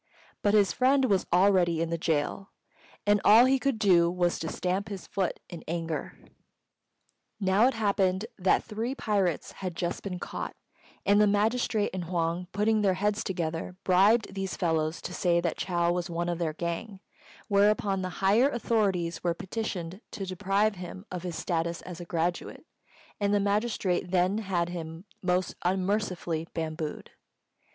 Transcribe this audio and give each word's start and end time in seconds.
But 0.41 0.55
his 0.55 0.73
friend 0.73 1.05
was 1.05 1.27
already 1.31 1.79
in 1.79 1.91
the 1.91 1.97
gaol, 1.99 2.49
and 3.05 3.21
all 3.23 3.45
he 3.45 3.59
could 3.59 3.77
do 3.77 4.09
was 4.09 4.39
to 4.39 4.49
stamp 4.49 4.89
his 4.89 5.05
foot 5.05 5.39
in 5.47 5.63
anger. 5.67 6.17
Now 7.39 7.67
it 7.67 7.75
happened 7.75 8.25
that 8.39 8.63
three 8.63 8.95
pirates 8.95 9.51
had 9.51 9.75
just 9.75 10.01
been 10.01 10.17
caught; 10.17 10.55
and 11.05 11.21
the 11.21 11.27
magistrate 11.27 11.91
and 11.93 12.05
Huang, 12.05 12.47
putting 12.51 12.81
their 12.81 12.95
heads 12.95 13.23
together, 13.23 13.75
bribed 13.83 14.33
these 14.33 14.57
fellows 14.57 15.03
to 15.03 15.13
say 15.13 15.39
that 15.39 15.57
Chou 15.57 15.91
was 15.93 16.09
one 16.09 16.29
of 16.29 16.39
their 16.39 16.53
gang, 16.53 16.99
whereupon 17.47 18.01
the 18.01 18.09
higher 18.25 18.49
authorities 18.49 19.23
were 19.23 19.35
petitioned 19.35 20.01
to 20.09 20.25
deprive 20.25 20.77
him 20.77 21.05
of 21.11 21.21
his 21.21 21.35
status 21.37 21.83
as 21.83 21.99
a 21.99 22.05
graduate, 22.05 22.65
and 23.19 23.35
the 23.35 23.39
magistrate 23.39 24.09
then 24.09 24.39
had 24.39 24.69
him 24.69 25.05
most 25.21 25.53
unmercifully 25.61 26.47
bambooed. 26.55 27.11